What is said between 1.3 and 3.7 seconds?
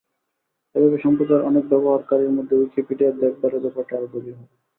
অনেক ব্যবহারকারীর মধ্যে উইকিপিডিয়ার দেখভালের